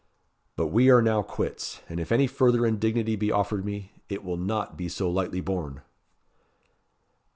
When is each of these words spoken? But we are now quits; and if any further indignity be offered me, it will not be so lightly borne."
But 0.55 0.69
we 0.69 0.89
are 0.89 0.99
now 0.99 1.21
quits; 1.21 1.83
and 1.87 1.99
if 1.99 2.11
any 2.11 2.25
further 2.25 2.65
indignity 2.65 3.15
be 3.15 3.31
offered 3.31 3.63
me, 3.63 3.91
it 4.09 4.23
will 4.23 4.35
not 4.35 4.75
be 4.75 4.89
so 4.89 5.11
lightly 5.11 5.41
borne." 5.41 5.83